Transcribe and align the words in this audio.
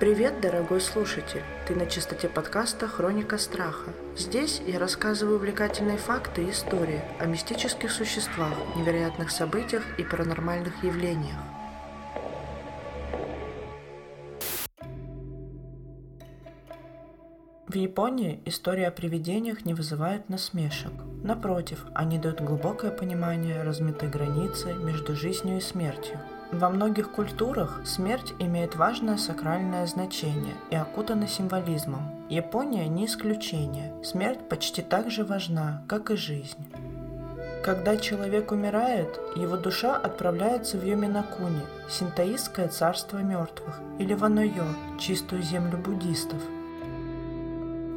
Привет, 0.00 0.40
дорогой 0.40 0.80
слушатель! 0.80 1.42
Ты 1.66 1.74
на 1.74 1.84
частоте 1.84 2.28
подкаста 2.28 2.86
«Хроника 2.86 3.36
страха». 3.36 3.92
Здесь 4.16 4.62
я 4.64 4.78
рассказываю 4.78 5.38
увлекательные 5.38 5.98
факты 5.98 6.44
и 6.44 6.50
истории 6.52 7.02
о 7.18 7.26
мистических 7.26 7.90
существах, 7.90 8.52
невероятных 8.76 9.32
событиях 9.32 9.82
и 9.98 10.04
паранормальных 10.04 10.84
явлениях. 10.84 11.34
В 17.68 17.74
Японии 17.74 18.40
история 18.46 18.88
о 18.88 18.90
привидениях 18.90 19.66
не 19.66 19.74
вызывает 19.74 20.30
насмешек. 20.30 20.92
Напротив, 21.22 21.84
они 21.94 22.18
дают 22.18 22.40
глубокое 22.40 22.90
понимание 22.90 23.62
размытой 23.62 24.08
границы 24.08 24.72
между 24.72 25.14
жизнью 25.14 25.58
и 25.58 25.60
смертью, 25.60 26.18
во 26.50 26.70
многих 26.70 27.12
культурах 27.12 27.82
смерть 27.84 28.32
имеет 28.38 28.74
важное 28.74 29.18
сакральное 29.18 29.86
значение 29.86 30.54
и 30.70 30.76
окутана 30.76 31.28
символизмом. 31.28 32.26
Япония 32.30 32.88
не 32.88 33.04
исключение. 33.04 33.92
Смерть 34.02 34.48
почти 34.48 34.80
так 34.80 35.10
же 35.10 35.24
важна, 35.24 35.82
как 35.86 36.10
и 36.10 36.16
жизнь. 36.16 36.64
Когда 37.62 37.98
человек 37.98 38.50
умирает, 38.50 39.20
его 39.36 39.58
душа 39.58 39.94
отправляется 39.94 40.78
в 40.78 40.86
Йоминакуни, 40.86 41.60
синтоистское 41.90 42.68
царство 42.68 43.18
мертвых, 43.18 43.78
или 43.98 44.14
в 44.14 44.24
Анойо, 44.24 44.74
чистую 44.98 45.42
землю 45.42 45.76
буддистов– 45.76 46.40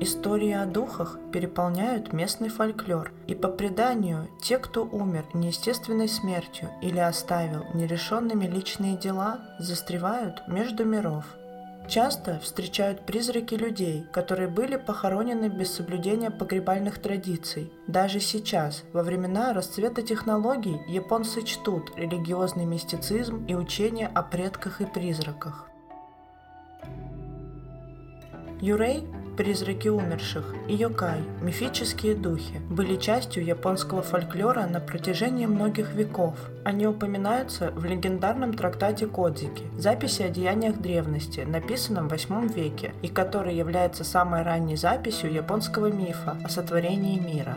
Истории 0.04 0.54
о 0.54 0.66
духах 0.66 1.20
переполняют 1.32 2.12
местный 2.12 2.50
фольклор, 2.50 3.12
и 3.28 3.36
по 3.36 3.50
преданию, 3.50 4.28
те, 4.42 4.58
кто 4.58 4.84
умер 4.84 5.26
неестественной 5.36 6.10
смертью 6.10 6.72
или 6.82 6.98
оставил 6.98 7.66
нерешенными 7.76 8.48
личные 8.48 8.98
дела, 8.98 9.42
застревают 9.60 10.42
между 10.48 10.86
миров. 10.86 11.26
Часто 11.88 12.40
встречают 12.40 13.06
призраки 13.06 13.54
людей, 13.54 14.04
которые 14.12 14.48
были 14.48 14.78
похоронены 14.78 15.50
без 15.50 15.72
соблюдения 15.72 16.32
погребальных 16.32 17.00
традиций. 17.00 17.72
Даже 17.86 18.20
сейчас, 18.20 18.84
во 18.94 19.04
времена 19.04 19.54
расцвета 19.54 20.02
технологий, 20.02 20.82
японцы 20.88 21.44
чтут 21.44 21.96
религиозный 21.96 22.66
мистицизм 22.66 23.46
и 23.46 23.54
учения 23.54 24.08
о 24.08 24.24
предках 24.24 24.82
и 24.82 24.86
призраках. 24.86 25.71
Юрей 28.62 29.06
Призраки 29.38 29.88
умерших 29.88 30.54
и 30.68 30.76
йокай, 30.76 31.20
мифические 31.42 32.16
духи, 32.16 32.60
были 32.70 32.98
частью 32.98 33.46
японского 33.46 34.02
фольклора 34.02 34.68
на 34.68 34.82
протяжении 34.82 35.46
многих 35.46 35.94
веков. 35.94 36.36
Они 36.66 36.86
упоминаются 36.86 37.72
в 37.72 37.86
легендарном 37.86 38.54
трактате 38.54 39.08
Кодзики, 39.08 39.64
записи 39.78 40.24
о 40.24 40.30
деяниях 40.30 40.78
древности, 40.80 41.40
написанном 41.40 42.10
в 42.10 42.14
VIII 42.14 42.54
веке, 42.54 42.94
и 43.02 43.08
который 43.08 43.56
является 43.56 44.04
самой 44.04 44.44
ранней 44.44 44.76
записью 44.76 45.32
японского 45.32 45.88
мифа 45.88 46.38
о 46.44 46.50
сотворении 46.50 47.18
мира. 47.18 47.56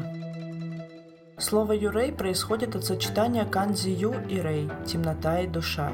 Слово 1.39 1.73
«юрей» 1.73 2.13
происходит 2.13 2.77
от 2.77 2.85
сочетания 2.85 3.45
канзи 3.45 3.91
«ю» 3.91 4.15
и 4.31 4.41
«рей»– 4.41 4.71
темнота 4.87 5.41
и 5.41 5.49
душа. 5.49 5.91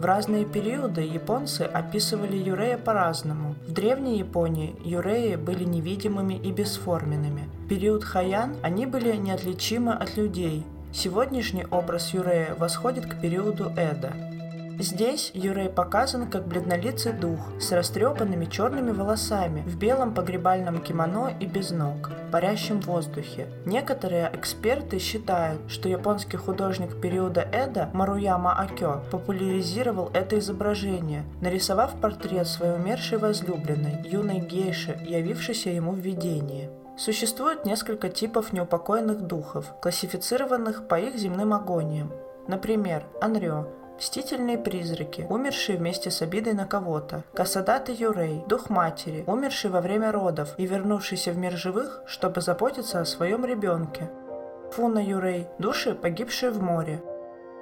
В 0.00 0.04
разные 0.06 0.46
периоды 0.46 1.02
японцы 1.02 1.60
описывали 1.60 2.34
юрея 2.34 2.78
по-разному. 2.78 3.54
В 3.66 3.72
древней 3.72 4.16
Японии 4.16 4.74
юреи 4.82 5.36
были 5.36 5.64
невидимыми 5.64 6.32
и 6.32 6.50
бесформенными. 6.52 7.50
В 7.66 7.68
период 7.68 8.02
Хаян 8.02 8.56
они 8.62 8.86
были 8.86 9.14
неотличимы 9.14 9.92
от 9.92 10.16
людей. 10.16 10.64
Сегодняшний 10.90 11.66
образ 11.70 12.14
юрея 12.14 12.54
восходит 12.54 13.04
к 13.04 13.20
периоду 13.20 13.74
Эда. 13.76 14.14
Здесь 14.80 15.30
Юрей 15.34 15.68
показан 15.68 16.30
как 16.30 16.46
бледнолицый 16.48 17.12
дух 17.12 17.38
с 17.60 17.70
растрепанными 17.70 18.46
черными 18.46 18.92
волосами, 18.92 19.60
в 19.66 19.76
белом 19.76 20.14
погребальном 20.14 20.80
кимоно 20.80 21.30
и 21.38 21.44
без 21.44 21.70
ног, 21.70 22.10
парящим 22.32 22.80
в 22.80 22.86
воздухе. 22.86 23.48
Некоторые 23.66 24.30
эксперты 24.32 24.98
считают, 24.98 25.60
что 25.70 25.90
японский 25.90 26.38
художник 26.38 26.98
периода 26.98 27.42
Эда 27.52 27.90
Маруяма 27.92 28.58
Акё 28.58 29.02
популяризировал 29.10 30.10
это 30.14 30.38
изображение, 30.38 31.24
нарисовав 31.42 32.00
портрет 32.00 32.48
своей 32.48 32.72
умершей 32.72 33.18
возлюбленной, 33.18 34.08
юной 34.08 34.38
гейши, 34.38 34.98
явившейся 35.06 35.68
ему 35.68 35.92
в 35.92 35.98
видении. 35.98 36.70
Существует 36.96 37.66
несколько 37.66 38.08
типов 38.08 38.54
неупокоенных 38.54 39.20
духов, 39.20 39.74
классифицированных 39.82 40.88
по 40.88 40.98
их 40.98 41.16
земным 41.16 41.52
агониям. 41.52 42.10
Например, 42.48 43.04
Анрё 43.20 43.68
Мстительные 44.00 44.56
призраки, 44.56 45.26
умершие 45.28 45.76
вместе 45.76 46.10
с 46.10 46.22
обидой 46.22 46.54
на 46.54 46.64
кого-то. 46.64 47.22
Касадат 47.34 47.90
и 47.90 47.92
Юрей, 47.92 48.42
дух 48.48 48.70
матери, 48.70 49.24
умерший 49.26 49.68
во 49.68 49.82
время 49.82 50.10
родов 50.10 50.54
и 50.56 50.66
вернувшийся 50.66 51.32
в 51.32 51.36
мир 51.36 51.52
живых, 51.52 52.02
чтобы 52.06 52.40
заботиться 52.40 53.02
о 53.02 53.04
своем 53.04 53.44
ребенке. 53.44 54.10
Фуна 54.72 55.00
Юрей, 55.00 55.48
души, 55.58 55.94
погибшие 55.94 56.50
в 56.50 56.62
море. 56.62 57.02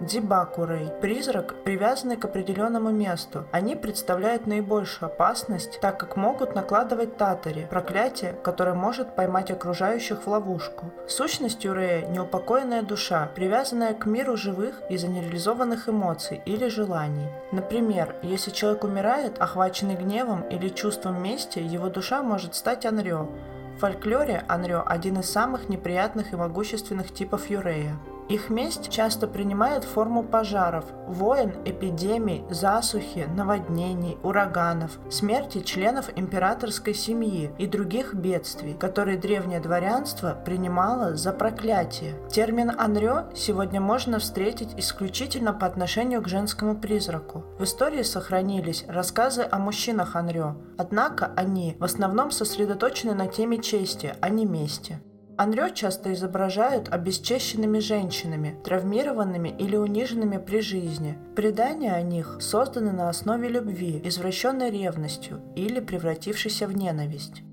Дибакурей– 0.01 0.93
призрак, 1.01 1.57
привязанный 1.65 2.17
к 2.17 2.25
определенному 2.25 2.91
месту. 2.91 3.47
Они 3.51 3.75
представляют 3.75 4.47
наибольшую 4.47 5.11
опасность, 5.11 5.81
так 5.81 5.99
как 5.99 6.17
могут 6.17 6.55
накладывать 6.55 7.17
татари– 7.17 7.67
проклятие, 7.71 8.35
которое 8.45 8.75
может 8.75 9.17
поймать 9.17 9.51
окружающих 9.51 10.23
в 10.23 10.29
ловушку. 10.29 10.93
Сущность 11.09 11.65
Юрея– 11.65 12.07
неупокоенная 12.09 12.83
душа, 12.83 13.29
привязанная 13.35 13.93
к 13.93 14.07
миру 14.07 14.37
живых 14.37 14.83
из-за 14.89 15.09
нереализованных 15.09 15.89
эмоций 15.89 16.43
или 16.45 16.69
желаний. 16.69 17.27
Например, 17.51 18.15
если 18.23 18.53
человек 18.53 18.85
умирает, 18.85 19.41
охваченный 19.41 19.97
гневом 19.97 20.43
или 20.43 20.69
чувством 20.69 21.21
мести, 21.21 21.59
его 21.59 21.89
душа 21.89 22.23
может 22.23 22.55
стать 22.55 22.87
анрё. 22.87 23.29
В 23.77 23.81
фольклоре 23.81 24.45
анрё– 24.47 24.85
один 24.87 25.19
из 25.19 25.29
самых 25.29 25.69
неприятных 25.69 26.33
и 26.33 26.37
могущественных 26.37 27.13
типов 27.13 27.51
Юрея. 27.51 27.97
Их 28.29 28.51
месть 28.51 28.91
часто 28.91 29.27
принимает 29.27 29.85
форму 29.85 30.23
пожаров, 30.23 30.85
войн, 31.07 31.55
эпидемий, 31.65 32.45
засухи, 32.51 33.27
наводнений, 33.35 34.19
ураганов, 34.23 34.99
смерти 35.11 35.63
членов 35.63 36.11
императорской 36.15 36.93
семьи 36.93 37.51
и 37.59 37.67
других 37.67 38.15
бедствий, 38.15 38.75
которые 38.75 39.17
древнее 39.17 39.61
дворянство 39.61 40.37
принимало 40.45 41.17
за 41.17 41.33
проклятие. 41.33 42.15
Термин 42.31 42.71
«анрё» 42.77 43.31
сегодня 43.35 43.81
можно 43.81 44.19
встретить 44.19 44.75
исключительно 44.77 45.55
по 45.55 45.67
отношению 45.67 46.23
к 46.23 46.29
женскому 46.29 46.77
призраку. 46.77 47.45
В 47.59 47.65
истории 47.65 48.03
сохранились 48.03 48.85
рассказы 48.89 49.47
о 49.51 49.59
мужчинах 49.59 50.17
анрё, 50.17 50.57
однако 50.77 51.33
они 51.35 51.77
в 51.79 51.85
основном 51.85 52.31
сосредоточены 52.31 53.15
на 53.15 53.27
теме 53.27 53.59
чести, 53.59 54.15
а 54.21 54.29
не 54.29 54.45
мести. 54.45 55.01
Анрё 55.39 55.69
часто 55.69 56.13
изображают 56.15 56.89
обесчещенными 56.89 57.79
женщинами, 57.79 58.59
травмированными 58.65 59.55
или 59.57 59.77
униженными 59.77 60.37
при 60.37 60.61
жизни. 60.61 61.17
Предания 61.37 61.93
о 61.93 62.03
них 62.03 62.39
созданы 62.41 62.91
на 62.91 63.09
основе 63.09 63.49
любви, 63.49 64.03
извращенной 64.05 64.73
ревностью 64.73 65.41
или 65.55 65.79
превратившейся 65.79 66.67
в 66.67 66.77
ненависть. 66.77 67.45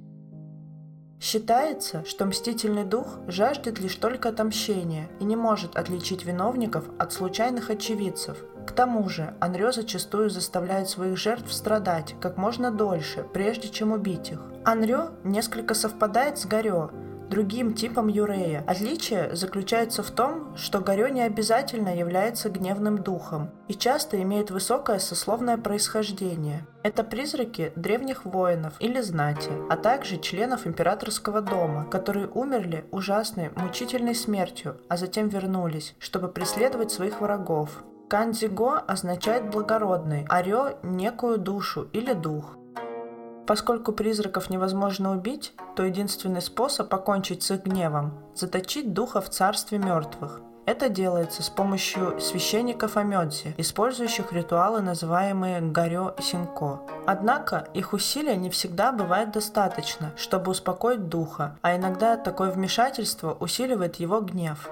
Считается, 1.21 2.03
что 2.05 2.25
мстительный 2.25 2.85
дух 2.85 3.19
жаждет 3.27 3.79
лишь 3.79 3.95
только 3.97 4.29
отомщения 4.29 5.07
и 5.19 5.23
не 5.23 5.35
может 5.35 5.75
отличить 5.75 6.25
виновников 6.25 6.85
от 6.97 7.13
случайных 7.13 7.69
очевидцев. 7.69 8.43
К 8.65 8.71
тому 8.71 9.07
же, 9.09 9.35
Анрё 9.39 9.71
зачастую 9.71 10.31
заставляет 10.31 10.89
своих 10.89 11.17
жертв 11.17 11.53
страдать 11.53 12.15
как 12.19 12.37
можно 12.37 12.71
дольше, 12.71 13.23
прежде 13.31 13.69
чем 13.69 13.91
убить 13.91 14.31
их. 14.31 14.41
Анрё 14.63 15.11
несколько 15.23 15.75
совпадает 15.75 16.39
с 16.39 16.47
Горё, 16.47 16.89
другим 17.29 17.73
типом 17.73 18.07
юрея. 18.07 18.63
Отличие 18.67 19.35
заключается 19.35 20.03
в 20.03 20.11
том, 20.11 20.55
что 20.55 20.79
горё 20.79 21.07
не 21.07 21.21
обязательно 21.21 21.95
является 21.95 22.49
гневным 22.49 22.97
духом 22.97 23.51
и 23.67 23.73
часто 23.73 24.21
имеет 24.21 24.51
высокое 24.51 24.99
сословное 24.99 25.57
происхождение. 25.57 26.65
Это 26.83 27.03
призраки 27.03 27.71
древних 27.75 28.25
воинов 28.25 28.73
или 28.79 29.01
знати, 29.01 29.49
а 29.69 29.77
также 29.77 30.17
членов 30.17 30.67
императорского 30.67 31.41
дома, 31.41 31.85
которые 31.89 32.27
умерли 32.27 32.85
ужасной, 32.91 33.51
мучительной 33.55 34.15
смертью, 34.15 34.77
а 34.87 34.97
затем 34.97 35.29
вернулись, 35.29 35.95
чтобы 35.99 36.27
преследовать 36.27 36.91
своих 36.91 37.21
врагов. 37.21 37.83
Кандиго 38.07 38.77
означает 38.77 39.49
благородный, 39.49 40.27
а 40.29 40.43
некую 40.83 41.39
душу 41.39 41.87
или 41.91 42.13
дух– 42.13 42.57
Поскольку 43.47 43.91
призраков 43.91 44.49
невозможно 44.49 45.11
убить, 45.11 45.53
то 45.75 45.83
единственный 45.83 46.41
способ 46.41 46.89
покончить 46.89 47.43
с 47.43 47.51
их 47.51 47.63
гневом– 47.63 48.13
заточить 48.35 48.93
духа 48.93 49.21
в 49.21 49.29
царстве 49.29 49.77
мертвых. 49.77 50.41
Это 50.65 50.89
делается 50.89 51.43
с 51.43 51.49
помощью 51.49 52.19
священников 52.19 52.97
Амёдзи, 52.97 53.53
использующих 53.57 54.33
ритуалы, 54.33 54.81
называемые 54.81 55.61
Гарё 55.61 56.15
Синко. 56.19 56.79
Однако 57.05 57.67
их 57.75 57.93
усилия 57.93 58.35
не 58.35 58.49
всегда 58.49 58.91
бывает 58.91 59.31
достаточно, 59.31 60.11
чтобы 60.17 60.51
успокоить 60.51 61.07
духа, 61.07 61.55
а 61.61 61.75
иногда 61.75 62.17
такое 62.17 62.49
вмешательство 62.49 63.37
усиливает 63.39 63.97
его 63.97 64.21
гнев. 64.21 64.71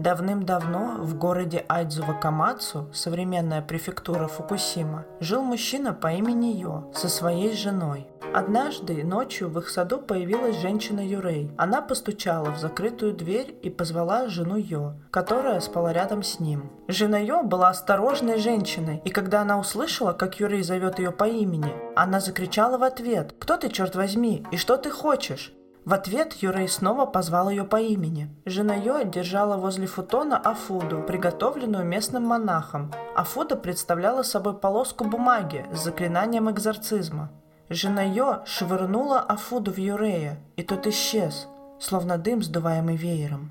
Давным-давно 0.00 0.96
в 1.00 1.14
городе 1.18 1.66
Айдзува-Камацу, 1.68 2.90
современная 2.90 3.60
префектура 3.60 4.28
Фукусима, 4.28 5.04
жил 5.20 5.42
мужчина 5.42 5.92
по 5.92 6.10
имени 6.10 6.56
Йо 6.56 6.90
со 6.94 7.10
своей 7.10 7.54
женой. 7.54 8.06
Однажды 8.32 9.04
ночью 9.04 9.50
в 9.50 9.58
их 9.58 9.68
саду 9.68 9.98
появилась 9.98 10.56
женщина 10.56 11.06
Юрей. 11.06 11.52
Она 11.58 11.82
постучала 11.82 12.50
в 12.50 12.58
закрытую 12.58 13.12
дверь 13.12 13.54
и 13.60 13.68
позвала 13.68 14.28
жену 14.28 14.56
Йо, 14.56 14.94
которая 15.10 15.60
спала 15.60 15.92
рядом 15.92 16.22
с 16.22 16.40
ним. 16.40 16.70
Жена 16.88 17.18
Йо 17.18 17.42
была 17.42 17.68
осторожной 17.68 18.38
женщиной, 18.38 19.02
и 19.04 19.10
когда 19.10 19.42
она 19.42 19.58
услышала, 19.58 20.14
как 20.14 20.40
Юрей 20.40 20.62
зовет 20.62 20.98
ее 20.98 21.10
по 21.10 21.24
имени, 21.24 21.74
она 21.94 22.20
закричала 22.20 22.78
в 22.78 22.84
ответ 22.84 23.34
«Кто 23.38 23.58
ты, 23.58 23.68
черт 23.68 23.94
возьми, 23.96 24.46
и 24.50 24.56
что 24.56 24.78
ты 24.78 24.90
хочешь?» 24.90 25.52
В 25.84 25.94
ответ 25.94 26.34
Юрей 26.34 26.68
снова 26.68 27.06
позвал 27.06 27.48
ее 27.48 27.64
по 27.64 27.76
имени. 27.76 28.28
Жена 28.44 28.74
Йо 28.74 29.02
держала 29.02 29.56
возле 29.56 29.86
футона 29.86 30.36
Афуду, 30.36 31.02
приготовленную 31.02 31.84
местным 31.84 32.24
монахом. 32.24 32.92
Афуда 33.16 33.56
представляла 33.56 34.22
собой 34.22 34.54
полоску 34.54 35.04
бумаги 35.04 35.64
с 35.72 35.84
заклинанием 35.84 36.50
экзорцизма. 36.50 37.30
Жена 37.70 38.02
Йо 38.02 38.42
швырнула 38.44 39.20
Афуду 39.20 39.72
в 39.72 39.78
Юрея, 39.78 40.38
и 40.56 40.62
тот 40.62 40.86
исчез, 40.86 41.48
словно 41.78 42.18
дым, 42.18 42.42
сдуваемый 42.42 42.96
веером. 42.96 43.50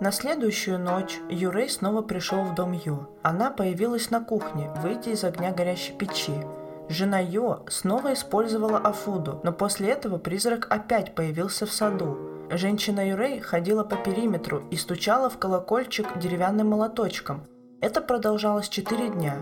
На 0.00 0.12
следующую 0.12 0.78
ночь 0.78 1.18
Юрей 1.28 1.68
снова 1.68 2.02
пришел 2.02 2.42
в 2.42 2.54
дом 2.54 2.72
Йо. 2.72 3.08
Она 3.22 3.50
появилась 3.50 4.10
на 4.10 4.22
кухне, 4.22 4.70
выйдя 4.82 5.10
из 5.10 5.24
огня 5.24 5.52
горящей 5.52 5.94
печи. 5.94 6.34
Жена 6.88 7.18
Йо 7.18 7.64
снова 7.68 8.12
использовала 8.12 8.78
Афуду, 8.78 9.40
но 9.42 9.52
после 9.52 9.88
этого 9.88 10.18
призрак 10.18 10.66
опять 10.70 11.14
появился 11.14 11.66
в 11.66 11.72
саду. 11.72 12.16
Женщина 12.50 13.08
Юрей 13.08 13.40
ходила 13.40 13.82
по 13.82 13.96
периметру 13.96 14.62
и 14.70 14.76
стучала 14.76 15.28
в 15.28 15.36
колокольчик 15.38 16.06
деревянным 16.18 16.68
молоточком. 16.68 17.42
Это 17.80 18.00
продолжалось 18.00 18.68
четыре 18.68 19.08
дня. 19.08 19.34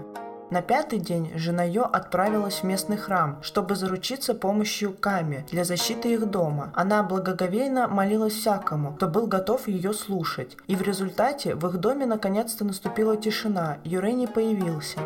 На 0.50 0.62
пятый 0.62 0.98
день 1.00 1.32
жена 1.36 1.64
Йо 1.64 1.82
отправилась 1.82 2.60
в 2.60 2.64
местный 2.64 2.96
храм, 2.96 3.38
чтобы 3.42 3.76
заручиться 3.76 4.34
помощью 4.34 4.94
Ками 4.94 5.44
для 5.50 5.64
защиты 5.64 6.14
их 6.14 6.30
дома. 6.30 6.72
Она 6.74 7.02
благоговейно 7.02 7.88
молилась 7.88 8.34
всякому, 8.34 8.94
кто 8.94 9.08
был 9.08 9.26
готов 9.26 9.68
ее 9.68 9.92
слушать. 9.92 10.56
И 10.66 10.76
в 10.76 10.82
результате 10.82 11.54
в 11.54 11.66
их 11.66 11.78
доме 11.78 12.06
наконец-то 12.06 12.64
наступила 12.64 13.16
тишина, 13.16 13.78
Юрей 13.84 14.14
не 14.14 14.26
появился. 14.26 15.00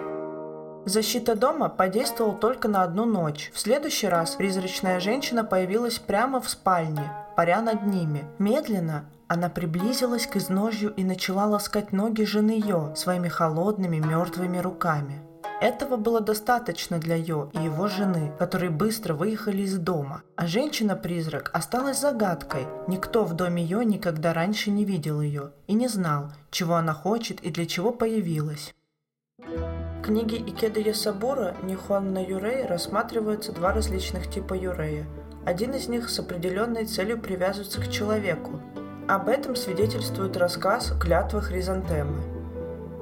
Защита 0.88 1.34
дома 1.36 1.68
подействовала 1.68 2.34
только 2.34 2.66
на 2.66 2.82
одну 2.82 3.04
ночь. 3.04 3.50
В 3.52 3.60
следующий 3.60 4.08
раз 4.08 4.36
призрачная 4.36 5.00
женщина 5.00 5.44
появилась 5.44 5.98
прямо 5.98 6.40
в 6.40 6.48
спальне, 6.48 7.12
паря 7.36 7.60
над 7.60 7.84
ними. 7.84 8.24
Медленно 8.38 9.04
она 9.26 9.50
приблизилась 9.50 10.26
к 10.26 10.36
изножью 10.36 10.94
и 10.94 11.04
начала 11.04 11.44
ласкать 11.44 11.92
ноги 11.92 12.22
жены 12.22 12.58
Йо 12.64 12.94
своими 12.94 13.28
холодными 13.28 13.98
мертвыми 13.98 14.56
руками. 14.56 15.20
Этого 15.60 15.98
было 15.98 16.22
достаточно 16.22 16.98
для 16.98 17.16
Йо 17.16 17.50
и 17.52 17.58
его 17.58 17.88
жены, 17.88 18.32
которые 18.38 18.70
быстро 18.70 19.12
выехали 19.12 19.64
из 19.64 19.76
дома. 19.76 20.22
А 20.36 20.46
женщина-призрак 20.46 21.50
осталась 21.52 22.00
загадкой. 22.00 22.66
Никто 22.86 23.24
в 23.24 23.34
доме 23.34 23.62
Йо 23.62 23.82
никогда 23.82 24.32
раньше 24.32 24.70
не 24.70 24.86
видел 24.86 25.20
ее 25.20 25.50
и 25.66 25.74
не 25.74 25.88
знал, 25.88 26.32
чего 26.50 26.76
она 26.76 26.94
хочет 26.94 27.40
и 27.42 27.50
для 27.50 27.66
чего 27.66 27.92
появилась. 27.92 28.72
В 29.38 30.02
книге 30.02 30.38
Икеда 30.38 30.80
Ясабура 30.80 31.54
Нихуанна 31.62 32.18
Юрей 32.18 32.66
рассматриваются 32.66 33.52
два 33.52 33.72
различных 33.72 34.28
типа 34.28 34.54
юрея. 34.54 35.06
Один 35.44 35.74
из 35.74 35.86
них 35.86 36.10
с 36.10 36.18
определенной 36.18 36.86
целью 36.86 37.20
привязывается 37.20 37.80
к 37.80 37.88
человеку. 37.88 38.60
Об 39.06 39.28
этом 39.28 39.54
свидетельствует 39.54 40.36
рассказ 40.36 40.92
«Клятва 41.00 41.40
хризантемы». 41.40 42.20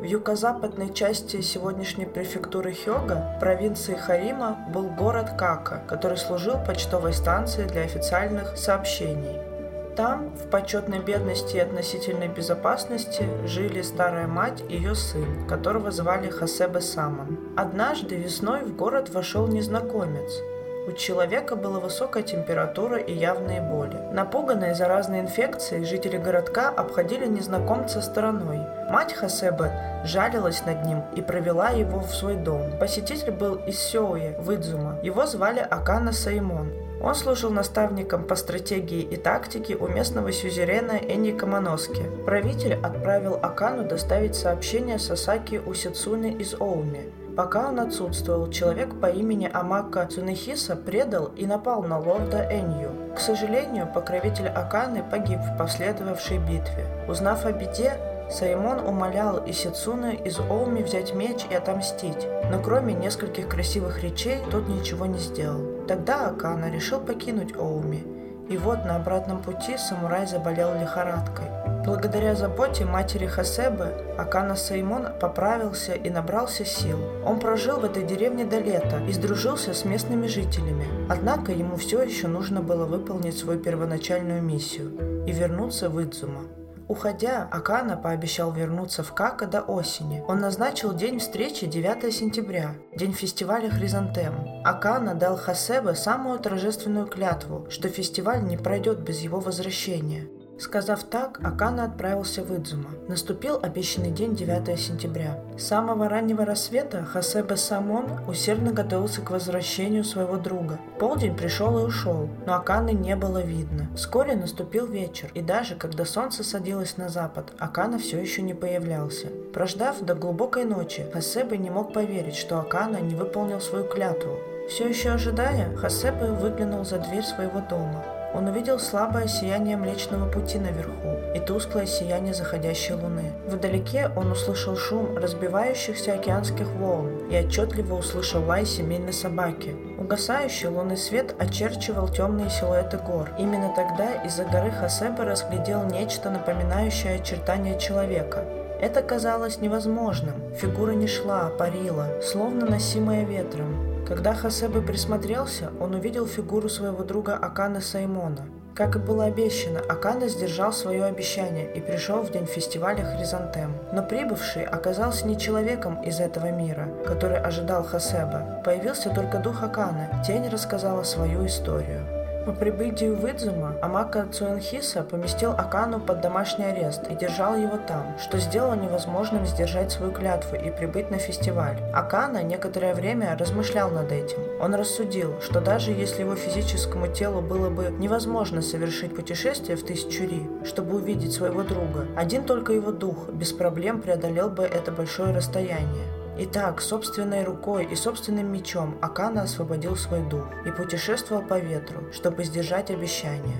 В 0.00 0.02
юго-западной 0.02 0.92
части 0.92 1.40
сегодняшней 1.40 2.06
префектуры 2.06 2.74
Хёга, 2.74 3.38
провинции 3.40 3.94
Харима, 3.94 4.68
был 4.74 4.88
город 4.90 5.30
Кака, 5.38 5.82
который 5.88 6.18
служил 6.18 6.56
почтовой 6.66 7.14
станцией 7.14 7.68
для 7.68 7.82
официальных 7.82 8.56
сообщений. 8.56 9.56
Там, 9.96 10.34
в 10.37 10.50
почетной 10.50 10.98
бедности 10.98 11.56
и 11.56 11.60
относительной 11.60 12.28
безопасности, 12.28 13.26
жили 13.46 13.81
старая 13.81 14.26
мать 14.26 14.62
и 14.69 14.76
ее 14.76 14.94
сын, 14.94 15.48
которого 15.48 15.90
звали 15.90 16.28
Хасебе 16.28 16.82
Саман. 16.82 17.38
Однажды 17.56 18.14
весной 18.14 18.62
в 18.64 18.76
город 18.76 19.08
вошел 19.08 19.46
незнакомец. 19.48 20.43
У 20.87 20.93
человека 20.93 21.56
была 21.56 21.81
высокая 21.81 22.22
температура 22.22 22.98
и 22.98 23.12
явные 23.12 23.62
боли. 23.62 23.96
Напуганные 24.12 24.75
заразной 24.75 25.20
инфекцией, 25.20 25.87
жители 25.87 26.19
городка 26.19 26.69
обходили 26.69 27.26
незнакомца 27.26 28.02
стороной. 28.02 28.60
Мать 28.90 29.14
Хасебе 29.14 29.72
жалилась 30.04 30.64
над 30.66 30.84
ним 30.84 31.04
и 31.16 31.22
провела 31.22 31.70
его 31.70 32.00
в 32.00 32.14
свой 32.14 32.37
дом. 32.37 32.78
Посетитель 32.78 33.32
был 33.32 33.54
из 33.66 33.78
Сеуи, 33.78 34.37
Выдзума. 34.38 35.00
Его 35.02 35.25
звали 35.25 35.58
Акана 35.58 36.12
Саймон. 36.12 36.70
Он 37.06 37.14
служил 37.14 37.50
наставником 37.50 38.25
по 38.25 38.35
стратегии 38.35 39.00
и 39.00 39.14
тактике 39.14 39.76
у 39.76 39.87
местного 39.87 40.32
сюзерена 40.32 40.99
Энни 40.99 41.31
Каманоски. 41.31 42.03
Правитель 42.25 42.75
отправил 42.75 43.38
Акану 43.41 43.85
доставить 43.85 44.35
сообщение 44.35 44.99
Сасаки 44.99 45.62
Усицуны 45.64 46.32
из 46.32 46.55
Оуми. 46.55 47.12
Пока 47.37 47.69
он 47.69 47.79
отсутствовал, 47.79 48.50
человек 48.50 49.00
по 49.00 49.06
имени 49.06 49.49
Амака 49.53 50.05
Цунехиса 50.06 50.75
предал 50.75 51.26
и 51.37 51.47
напал 51.47 51.85
на 51.85 52.00
лорда 52.00 52.44
Энью. 52.50 52.91
К 53.14 53.20
сожалению, 53.20 53.87
покровитель 53.87 54.49
Аканы 54.49 55.05
погиб 55.08 55.38
в 55.38 55.56
последовавшей 55.56 56.38
битве. 56.38 56.87
Узнав 57.06 57.47
о 57.47 57.53
беде, 57.53 58.00
Саймон 58.31 58.81
умолял 58.81 59.43
Исицуна 59.46 60.12
из 60.12 60.38
Оуми 60.40 60.82
взять 60.82 61.14
меч 61.14 61.46
и 61.49 61.55
отомстить, 61.55 62.26
но 62.50 62.61
кроме 62.61 62.93
нескольких 62.93 63.49
красивых 63.49 64.02
речей 64.02 64.40
тот 64.50 64.69
ничего 64.69 65.06
не 65.06 65.19
сделал. 65.19 65.87
Тогда 65.87 66.28
Акана 66.28 66.70
решил 66.70 67.00
покинуть 67.00 67.56
Оуми, 67.56 68.05
и 68.49 68.56
вот 68.56 68.84
на 68.84 68.96
обратном 68.96 69.43
пути 69.43 69.76
самурай 69.78 70.26
заболел 70.26 70.75
лихорадкой. 70.75 71.46
Благодаря 71.87 72.34
заботе 72.34 72.84
матери 72.84 73.26
Хасебы 73.26 73.93
Акана 74.19 74.56
Саймон 74.56 75.06
поправился 75.20 75.93
и 75.93 76.11
набрался 76.11 76.64
сил. 76.64 76.99
Он 77.25 77.38
прожил 77.38 77.79
в 77.79 77.84
этой 77.84 78.02
деревне 78.02 78.44
до 78.44 78.58
лета 78.58 79.00
и 79.08 79.12
сдружился 79.12 79.72
с 79.72 79.84
местными 79.84 80.26
жителями. 80.26 80.87
Однако 81.08 81.52
ему 81.52 81.76
все 81.76 82.02
еще 82.02 82.26
нужно 82.26 82.61
было 82.61 82.87
выполнить 82.87 83.38
свою 83.38 83.61
первоначальную 83.61 84.43
миссию 84.43 85.25
и 85.29 85.32
вернуться 85.32 85.88
в 85.88 86.02
Идзума. 86.02 86.43
Уходя, 86.88 87.48
Акана 87.50 87.96
пообещал 87.96 88.52
вернуться 88.52 89.02
в 89.02 89.12
Кака 89.12 89.46
до 89.46 89.60
осени. 89.60 90.22
Он 90.28 90.38
назначил 90.38 90.92
день 90.92 91.18
встречи 91.18 91.66
9 91.66 92.14
сентября, 92.14 92.74
день 92.94 93.12
фестиваля 93.12 93.68
Хризантем. 93.70 94.62
Акана 94.64 95.14
дал 95.14 95.36
Хасебе 95.36 95.94
самую 95.94 96.38
торжественную 96.38 97.06
клятву, 97.06 97.66
что 97.70 97.88
фестиваль 97.88 98.44
не 98.44 98.56
пройдет 98.56 99.00
без 99.00 99.20
его 99.20 99.40
возвращения. 99.40 100.28
Сказав 100.58 101.03
так, 101.03 101.39
Акана 101.44 101.84
отправился 101.84 102.43
в 102.43 102.56
Идзума. 102.56 102.91
Наступил 103.08 103.58
обещанный 103.63 104.10
день 104.10 104.34
9 104.34 104.81
сентября. 104.81 105.39
С 105.58 105.65
самого 105.65 106.08
раннего 106.08 106.46
рассвета 106.46 107.05
Хасебе 107.05 107.56
Самон 107.56 108.06
усердно 108.27 108.72
готовился 108.72 109.20
к 109.20 109.31
возвращению 109.31 110.03
своего 110.03 110.36
друга. 110.36 110.79
Полдень 110.98 111.36
пришел 111.36 111.79
и 111.79 111.84
ушел, 111.84 112.31
но 112.46 112.55
Аканы 112.55 112.91
не 112.91 113.17
было 113.17 113.43
видно. 113.43 113.89
Вскоре 113.94 114.34
наступил 114.34 114.86
вечер, 114.86 115.31
и 115.34 115.43
даже 115.43 115.75
когда 115.75 116.06
солнце 116.06 116.43
садилось 116.43 116.96
на 116.96 117.10
запад, 117.10 117.53
Акана 117.58 117.98
все 117.98 118.19
еще 118.19 118.41
не 118.41 118.55
появлялся. 118.55 119.27
Прождав 119.53 120.01
до 120.01 120.15
глубокой 120.15 120.65
ночи, 120.65 121.05
Хасебе 121.13 121.58
не 121.58 121.69
мог 121.69 121.93
поверить, 121.93 122.36
что 122.36 122.58
Акана 122.58 122.96
не 122.96 123.15
выполнил 123.15 123.60
свою 123.60 123.84
клятву. 123.84 124.39
Все 124.69 124.89
еще 124.89 125.11
ожидая, 125.11 125.75
Хасебе 125.77 126.27
выглянул 126.27 126.85
за 126.85 126.99
дверь 126.99 127.23
своего 127.23 127.61
дома. 127.61 128.05
Он 128.35 128.49
увидел 128.49 128.79
слабое 128.79 129.29
сияние 129.29 129.77
Млечного 129.77 130.29
Пути 130.29 130.58
наверху 130.58 131.17
и 131.35 131.39
тусклое 131.39 131.87
сияние 131.87 132.35
заходящей 132.35 132.94
луны. 132.94 133.32
Вдалеке 133.46 134.11
он 134.17 134.32
услышал 134.32 134.77
шум 134.77 135.17
разбивающихся 135.17 136.15
океанских 136.15 136.67
волн 136.73 137.29
и 137.31 137.39
отчетливо 137.39 137.94
услышал 137.94 138.44
лай 138.44 138.67
семейной 138.67 139.13
собаки. 139.13 139.75
Угасающий 139.99 140.69
лунный 140.69 140.96
свет 140.96 141.35
очерчивал 141.39 142.08
темные 142.08 142.51
силуэты 142.51 142.99
гор. 142.99 143.31
Именно 143.39 143.73
тогда 143.75 144.15
из-за 144.25 144.44
горы 144.44 144.73
Хасеба 144.73 145.25
разглядел 145.25 145.85
нечто 145.85 146.29
напоминающее 146.29 147.15
очертания 147.15 147.79
человека. 147.79 148.44
Это 148.81 149.01
казалось 149.01 149.61
невозможным. 149.61 150.35
Фигура 150.56 150.91
не 150.93 151.06
шла, 151.06 151.46
а 151.46 151.51
парила, 151.51 152.20
словно 152.20 152.67
носимая 152.67 153.25
ветром. 153.25 153.95
Когда 154.06 154.34
Хасебе 154.34 154.81
присмотрелся, 154.81 155.70
он 155.81 155.94
увидел 155.94 156.27
фигуру 156.27 156.69
своего 156.69 157.03
друга 157.03 157.34
Акана 157.34 157.81
Саймона. 157.81 158.46
Как 158.72 158.94
и 158.94 158.98
было 159.01 159.25
обещано, 159.25 159.81
Акана 159.81 160.29
сдержал 160.29 160.72
свое 160.72 161.06
обещание 161.06 161.72
и 161.75 161.81
пришел 161.81 162.20
в 162.20 162.31
день 162.31 162.46
фестиваля 162.46 163.05
Хризантем. 163.05 163.75
Но 163.93 164.03
прибывший 164.03 164.65
оказался 164.65 165.27
не 165.27 165.36
человеком 165.36 166.01
из 166.03 166.20
этого 166.20 166.53
мира, 166.53 166.89
который 167.05 167.41
ожидал 167.41 167.82
Хасеба. 167.82 168.63
Появился 168.65 169.10
только 169.10 169.39
дух 169.39 169.63
Акана. 169.65 170.22
Тень 170.25 170.48
рассказала 170.48 171.03
свою 171.03 171.44
историю. 171.46 172.16
По 172.46 172.53
прибытии 172.53 173.06
в 173.06 173.29
Идзума 173.29 173.74
Амака 173.82 174.29
Цуэнхиса 174.32 175.03
поместил 175.03 175.50
Акану 175.50 175.98
под 175.98 176.20
домашний 176.20 176.67
арест 176.67 177.03
и 177.10 177.17
держал 177.17 177.56
его 177.56 177.76
там, 177.76 178.17
что 178.20 178.38
сделало 178.38 178.74
невозможным 178.74 179.44
сдержать 179.44 179.91
свою 179.91 180.12
клятву 180.12 180.55
и 180.56 180.70
прибыть 180.70 181.10
на 181.10 181.19
фестиваль. 181.19 181.76
Акана 181.93 182.44
некоторое 182.44 182.94
время 182.94 183.36
размышлял 183.36 183.91
над 183.91 184.12
этим. 184.12 184.38
Он 184.60 184.76
рассудил, 184.76 185.34
что 185.41 185.60
даже 185.60 185.91
если 185.91 186.20
его 186.20 186.36
физическому 186.36 187.08
телу 187.08 187.41
было 187.41 187.69
бы 187.69 187.93
невозможно 187.98 188.62
совершить 188.62 189.17
путешествие 189.17 189.76
в 189.76 189.84
тысячу 189.84 190.22
ри, 190.22 190.48
чтобы 190.65 190.98
увидеть 190.98 191.32
своего 191.32 191.65
друга, 191.65 192.06
один 192.15 192.44
только 192.44 192.72
его 192.72 192.93
дух 192.93 193.29
без 193.29 193.53
проблем 193.53 194.00
преодолел 194.00 194.50
бы 194.50 194.62
это 194.62 194.93
большое 194.93 195.34
расстояние. 195.34 196.06
Итак, 196.38 196.82
собственной 196.82 197.44
рукой 197.44 197.86
и 197.86 197.96
собственным 197.96 198.52
мечом 198.52 198.98
Акана 199.00 199.43
освободил 199.43 199.96
свой 199.96 200.20
дух 200.20 200.44
и 200.66 200.70
путешествовал 200.70 201.43
по 201.43 201.58
ветру, 201.58 202.12
чтобы 202.12 202.44
сдержать 202.44 202.90
обещание. 202.90 203.56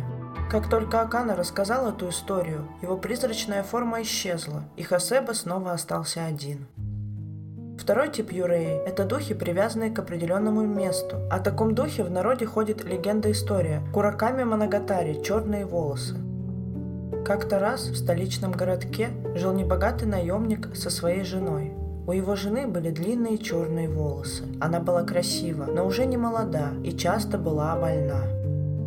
Как 0.51 0.69
только 0.69 1.01
Акана 1.01 1.35
рассказал 1.35 1.89
эту 1.89 2.11
историю, 2.11 2.69
его 2.83 2.99
призрачная 2.99 3.63
форма 3.63 4.03
исчезла, 4.03 4.63
и 4.77 4.83
Хасеба 4.83 5.33
снова 5.33 5.73
остался 5.73 6.27
один. 6.27 6.67
Второй 7.79 8.11
тип 8.11 8.31
юреи– 8.31 8.83
это 8.87 9.05
духи, 9.05 9.33
привязанные 9.33 9.91
к 9.91 9.99
определенному 9.99 10.63
месту. 10.63 11.17
О 11.31 11.41
таком 11.41 11.75
духе 11.75 12.05
в 12.05 12.11
народе 12.11 12.45
ходит 12.45 12.85
легенда-история 12.85 13.83
Кураками 13.95 14.45
Манагатари– 14.45 15.23
черные 15.25 15.65
волосы. 15.65 16.17
Как-то 17.25 17.59
раз 17.59 17.89
в 17.89 17.97
столичном 17.97 18.53
городке 18.53 19.11
жил 19.35 19.53
небогатый 19.53 20.07
наемник 20.07 20.77
со 20.77 20.91
своей 20.91 21.23
женой. 21.23 21.76
У 22.07 22.13
его 22.13 22.37
жены 22.37 22.69
были 22.69 22.91
длинные 22.91 23.37
черные 23.37 23.89
волосы. 23.89 24.45
Она 24.61 24.79
была 24.79 25.03
красива, 25.03 25.65
но 25.65 25.85
уже 25.85 26.07
не 26.07 26.17
молода 26.17 26.71
и 26.85 26.93
часто 26.93 27.37
была 27.37 27.75
больна. 27.75 28.23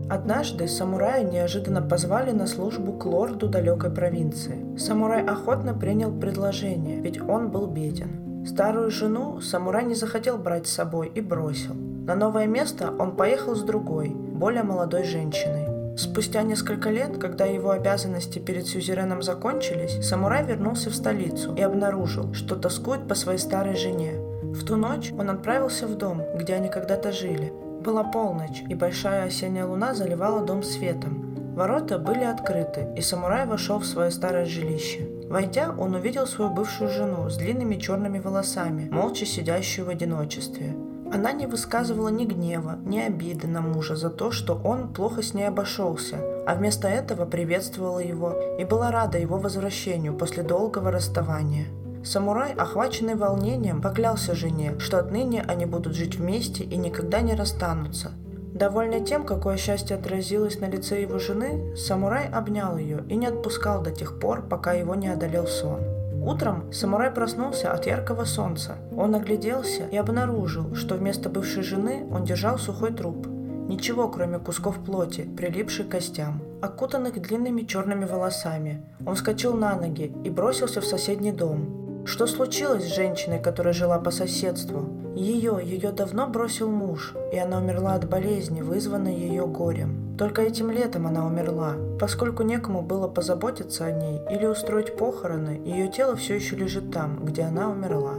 Однажды 0.10 0.68
самурая 0.68 1.24
неожиданно 1.24 1.82
позвали 1.82 2.32
на 2.32 2.48
службу 2.48 2.94
к 2.94 3.06
лорду 3.06 3.50
далекой 3.50 3.92
провинции. 3.92 4.78
Самурай 4.78 5.24
охотно 5.24 5.74
принял 5.74 6.12
предложение, 6.12 7.02
ведь 7.02 7.22
он 7.22 7.50
был 7.52 7.68
беден. 7.68 8.46
Старую 8.48 8.90
жену 8.90 9.42
самурай 9.42 9.84
не 9.84 9.96
захотел 9.96 10.38
брать 10.38 10.66
с 10.66 10.74
собой 10.74 11.12
и 11.14 11.20
бросил. 11.20 11.76
На 11.76 12.16
новое 12.16 12.48
место 12.48 12.92
он 12.98 13.16
поехал 13.16 13.54
с 13.54 13.62
другой, 13.62 14.10
более 14.10 14.64
молодой 14.64 15.04
женщиной. 15.04 15.69
Спустя 16.00 16.44
несколько 16.44 16.92
лет, 16.92 17.18
когда 17.18 17.44
его 17.44 17.72
обязанности 17.72 18.40
перед 18.40 18.66
сюзереном 18.66 19.22
закончились, 19.22 20.00
самурай 20.02 20.46
вернулся 20.46 20.90
в 20.90 20.96
столицу 20.96 21.54
и 21.56 21.62
обнаружил, 21.62 22.34
что 22.34 22.56
тоскует 22.56 23.06
по 23.06 23.16
своей 23.16 23.38
старой 23.38 23.76
жене. 23.76 24.14
В 24.42 24.64
ту 24.64 24.78
ночь 24.78 25.12
он 25.12 25.30
отправился 25.30 25.88
в 25.88 25.98
дом, 25.98 26.24
где 26.36 26.54
они 26.54 26.70
когда-то 26.70 27.12
жили. 27.12 27.52
Была 27.84 28.06
полночь, 28.06 28.64
и 28.70 28.76
большая 28.76 29.26
осенняя 29.26 29.66
луна 29.66 29.94
заливала 29.94 30.40
дом 30.40 30.64
светом. 30.64 31.36
Ворота 31.54 32.00
были 32.00 32.24
открыты, 32.24 32.88
и 32.96 33.02
самурай 33.02 33.46
вошел 33.46 33.80
в 33.80 33.86
свое 33.86 34.10
старое 34.10 34.46
жилище. 34.46 35.06
Войдя, 35.30 35.76
он 35.78 35.96
увидел 35.96 36.28
свою 36.28 36.50
бывшую 36.50 36.90
жену 36.92 37.30
с 37.30 37.36
длинными 37.36 37.76
черными 37.76 38.20
волосами, 38.20 38.88
молча 38.90 39.26
сидящую 39.26 39.88
в 39.88 39.90
одиночестве. 39.90 40.78
Она 41.12 41.32
не 41.32 41.48
высказывала 41.48 42.10
ни 42.10 42.26
гнева, 42.26 42.78
ни 42.86 43.00
обиды 43.00 43.48
на 43.48 43.62
мужа 43.62 43.96
за 43.96 44.12
то, 44.12 44.32
что 44.32 44.54
он 44.64 44.94
плохо 44.94 45.24
с 45.24 45.34
ней 45.34 45.48
обошелся, 45.48 46.18
а 46.46 46.54
вместо 46.54 46.88
этого 46.88 47.26
приветствовала 47.26 48.00
его 48.00 48.36
и 48.60 48.64
была 48.64 48.92
рада 48.92 49.18
его 49.18 49.38
возвращению 49.38 50.16
после 50.16 50.44
долгого 50.44 50.92
расставания. 50.92 51.66
Самурай, 52.04 52.54
охваченный 52.54 53.16
волнением, 53.16 53.82
поклялся 53.82 54.36
жене, 54.36 54.78
что 54.80 55.00
отныне 55.00 55.44
они 55.48 55.66
будут 55.66 55.96
жить 55.96 56.16
вместе 56.16 56.64
и 56.64 56.78
никогда 56.78 57.22
не 57.22 57.34
расстанутся. 57.34 58.12
Довольный 58.54 59.04
тем, 59.04 59.26
какое 59.26 59.58
счастье 59.58 59.96
отразилось 59.96 60.60
на 60.60 60.66
лице 60.66 61.02
его 61.02 61.18
жены, 61.18 61.76
самурай 61.76 62.28
обнял 62.28 62.78
ее 62.78 63.04
и 63.10 63.16
не 63.16 63.26
отпускал 63.26 63.82
до 63.82 63.92
тех 63.92 64.20
пор, 64.20 64.44
пока 64.44 64.74
его 64.74 64.96
не 64.96 65.08
одолел 65.08 65.48
сон. 65.48 65.99
Утром 66.22 66.72
самурай 66.74 67.12
проснулся 67.12 67.72
от 67.72 67.86
яркого 67.86 68.26
солнца. 68.26 68.76
Он 68.96 69.16
огляделся 69.16 69.88
и 69.88 69.98
обнаружил, 69.98 70.76
что 70.76 70.96
вместо 70.96 71.30
бывшей 71.30 71.64
жены 71.64 72.06
он 72.12 72.26
держал 72.26 72.58
сухой 72.58 72.92
труп. 72.92 73.28
Ничего, 73.28 74.10
кроме 74.10 74.40
кусков 74.40 74.80
плоти, 74.84 75.22
прилипших 75.22 75.88
к 75.88 75.92
костям, 75.92 76.42
окутанных 76.62 77.22
длинными 77.22 77.62
черными 77.62 78.06
волосами. 78.06 78.84
Он 79.06 79.16
вскочил 79.16 79.54
на 79.54 79.76
ноги 79.76 80.14
и 80.24 80.30
бросился 80.30 80.82
в 80.82 80.86
соседний 80.86 81.32
дом. 81.32 82.04
Что 82.06 82.26
случилось 82.26 82.86
с 82.86 82.96
женщиной, 82.96 83.40
которая 83.40 83.74
жила 83.74 84.00
по 84.00 84.10
соседству? 84.10 84.90
Ее, 85.16 85.60
ее 85.64 85.92
давно 85.92 86.28
бросил 86.28 86.70
муж, 86.70 87.14
и 87.32 87.38
она 87.38 87.60
умерла 87.60 87.94
от 87.94 88.10
болезни, 88.10 88.62
вызванной 88.62 89.16
ее 89.16 89.46
горем. 89.46 90.09
Только 90.20 90.42
этим 90.42 90.70
летом 90.70 91.08
она 91.08 91.26
умерла. 91.26 91.76
Поскольку 91.98 92.44
некому 92.44 92.82
было 92.82 93.08
позаботиться 93.08 93.86
о 93.86 93.92
ней 93.92 94.20
или 94.30 94.46
устроить 94.46 94.98
похороны, 94.98 95.62
ее 95.64 95.88
тело 95.88 96.18
все 96.18 96.36
еще 96.36 96.58
лежит 96.58 96.92
там, 96.92 97.24
где 97.24 97.44
она 97.44 97.70
умерла. 97.70 98.16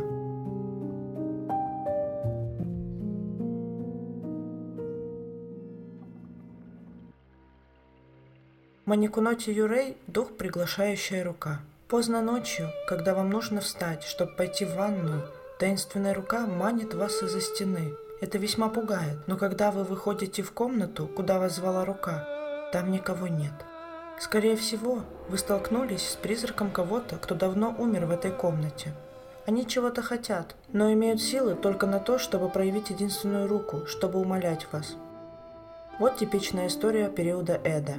Маникуноти 8.87 9.51
Юрей– 9.51 9.99
дух, 10.07 10.39
приглашающая 10.39 11.23
рука. 11.23 11.61
Поздно 11.87 12.23
ночью, 12.23 12.71
когда 12.89 13.15
вам 13.15 13.29
нужно 13.29 13.61
встать, 13.61 14.05
чтобы 14.05 14.33
пойти 14.37 14.65
в 14.65 14.75
ванную, 14.75 15.25
таинственная 15.59 16.15
рука 16.15 16.47
манит 16.47 16.95
вас 16.95 17.23
из-за 17.23 17.43
стены. 17.43 17.93
Это 18.21 18.37
весьма 18.37 18.69
пугает, 18.69 19.19
но 19.27 19.37
когда 19.37 19.71
вы 19.71 19.83
выходите 19.83 20.43
в 20.43 20.53
комнату, 20.53 21.07
куда 21.07 21.39
вас 21.39 21.57
звала 21.57 21.87
рука, 21.87 22.27
там 22.73 22.91
никого 22.91 23.29
нет. 23.29 23.53
Скорее 24.19 24.57
всего, 24.57 25.01
вы 25.29 25.39
столкнулись 25.39 26.11
с 26.11 26.17
призраком 26.17 26.71
кого-то, 26.71 27.17
кто 27.17 27.35
давно 27.35 27.75
умер 27.79 28.05
в 28.05 28.11
этой 28.11 28.31
комнате. 28.31 28.93
Они 29.47 29.67
чего-то 29.67 30.03
хотят, 30.03 30.55
но 30.69 30.93
имеют 30.93 31.23
силы 31.23 31.55
только 31.55 31.87
на 31.87 31.99
то, 31.99 32.19
чтобы 32.19 32.51
проявить 32.51 32.91
единственную 32.91 33.49
руку, 33.49 33.87
чтобы 33.87 34.21
умолять 34.21 34.67
вас. 34.71 34.97
Вот 35.99 36.19
типичная 36.19 36.67
история 36.67 37.09
периода 37.09 37.59
Эда. 37.65 37.95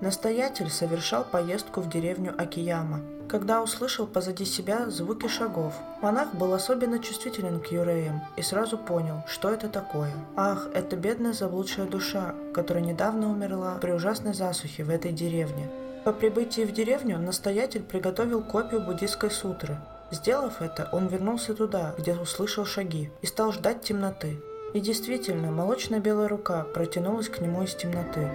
Настоятель 0.00 0.70
совершал 0.70 1.24
поездку 1.24 1.80
в 1.80 1.88
деревню 1.88 2.34
Акияма, 2.36 3.00
когда 3.30 3.62
услышал 3.62 4.06
позади 4.06 4.44
себя 4.44 4.90
звуки 4.90 5.26
шагов. 5.26 5.72
Монах 6.02 6.34
был 6.34 6.52
особенно 6.52 6.98
чувствителен 6.98 7.60
к 7.60 7.68
юреям 7.68 8.20
и 8.36 8.42
сразу 8.42 8.76
понял, 8.76 9.24
что 9.26 9.48
это 9.50 9.68
такое. 9.68 10.12
Ах, 10.36 10.68
это 10.74 10.96
бедная 10.96 11.32
заблудшая 11.32 11.86
душа, 11.86 12.34
которая 12.52 12.84
недавно 12.84 13.30
умерла 13.30 13.78
при 13.80 13.92
ужасной 13.92 14.34
засухе 14.34 14.84
в 14.84 14.90
этой 14.90 15.12
деревне. 15.12 15.70
По 16.04 16.12
прибытии 16.12 16.62
в 16.62 16.72
деревню 16.72 17.18
настоятель 17.18 17.82
приготовил 17.82 18.42
копию 18.42 18.82
буддийской 18.82 19.30
сутры. 19.30 19.78
Сделав 20.10 20.60
это, 20.60 20.90
он 20.92 21.08
вернулся 21.08 21.54
туда, 21.54 21.94
где 21.96 22.14
услышал 22.14 22.66
шаги, 22.66 23.10
и 23.22 23.26
стал 23.26 23.50
ждать 23.50 23.80
темноты. 23.80 24.38
И 24.74 24.80
действительно, 24.80 25.50
молочно-белая 25.50 26.28
рука 26.28 26.64
протянулась 26.74 27.30
к 27.30 27.40
нему 27.40 27.62
из 27.62 27.74
темноты. 27.74 28.30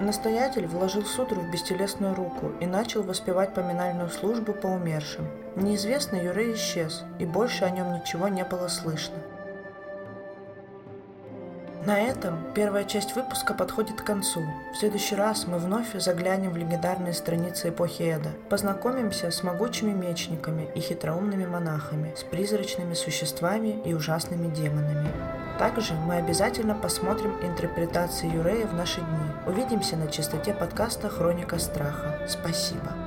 Настоятель 0.00 0.66
вложил 0.66 1.04
сутру 1.04 1.40
в 1.40 1.50
бестелесную 1.50 2.16
руку 2.16 2.50
и 2.60 2.66
начал 2.66 3.04
воспевать 3.04 3.54
поминальную 3.54 4.08
службу 4.08 4.52
по 4.52 4.66
умершим. 4.66 5.28
Неизвестный 5.54 6.24
Юрей 6.24 6.54
исчез, 6.54 7.04
и 7.20 7.26
больше 7.26 7.64
о 7.64 7.70
нем 7.70 7.94
ничего 7.94 8.26
не 8.26 8.44
было 8.44 8.66
слышно. 8.66 9.14
На 11.86 12.00
этом 12.00 12.38
первая 12.54 12.84
часть 12.84 13.14
выпуска 13.14 13.52
подходит 13.52 14.00
к 14.00 14.06
концу. 14.06 14.42
В 14.72 14.76
следующий 14.78 15.16
раз 15.16 15.46
мы 15.46 15.58
вновь 15.58 15.92
заглянем 15.94 16.52
в 16.52 16.56
легендарные 16.56 17.12
страницы 17.12 17.68
эпохи 17.68 18.04
Эда, 18.04 18.30
познакомимся 18.48 19.30
с 19.30 19.42
могучими 19.42 19.92
мечниками 19.92 20.66
и 20.74 20.80
хитроумными 20.80 21.44
монахами, 21.44 22.14
с 22.16 22.22
призрачными 22.22 22.94
существами 22.94 23.82
и 23.84 23.92
ужасными 23.92 24.48
демонами. 24.54 25.08
Также 25.58 25.92
мы 25.92 26.16
обязательно 26.16 26.74
посмотрим 26.74 27.36
интерпретации 27.42 28.34
Юрея 28.34 28.66
в 28.66 28.74
наши 28.74 29.00
дни. 29.00 29.28
Увидимся 29.46 29.96
на 29.96 30.08
частоте 30.08 30.54
подкаста 30.54 31.10
«Хроника 31.10 31.58
страха». 31.58 32.18
Спасибо. 32.26 33.03